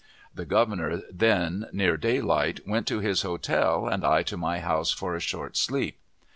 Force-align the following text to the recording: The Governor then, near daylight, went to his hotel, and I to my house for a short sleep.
The 0.33 0.45
Governor 0.47 1.03
then, 1.11 1.67
near 1.71 1.95
daylight, 1.95 2.61
went 2.67 2.87
to 2.87 3.01
his 3.01 3.21
hotel, 3.21 3.87
and 3.87 4.03
I 4.03 4.23
to 4.23 4.35
my 4.35 4.57
house 4.59 4.89
for 4.89 5.13
a 5.15 5.19
short 5.19 5.55
sleep. 5.55 5.99